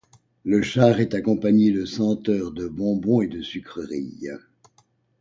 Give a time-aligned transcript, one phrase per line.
[0.45, 4.29] Le char est accompagné de senteurs de bonbons et de sucreries.